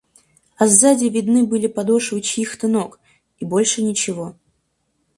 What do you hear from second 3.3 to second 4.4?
и больше ничего.